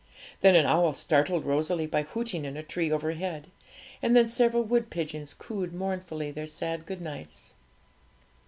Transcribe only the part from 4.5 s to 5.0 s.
wood